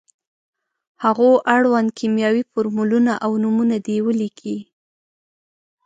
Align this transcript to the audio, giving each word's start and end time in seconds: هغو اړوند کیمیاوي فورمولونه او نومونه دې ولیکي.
هغو 1.03 1.29
اړوند 1.55 1.89
کیمیاوي 1.99 2.43
فورمولونه 2.51 3.11
او 3.25 3.31
نومونه 3.43 3.75
دې 3.85 3.97
ولیکي. 4.07 4.57